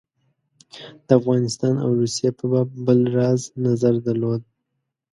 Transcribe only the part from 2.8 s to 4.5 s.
بل راز نظر درلود.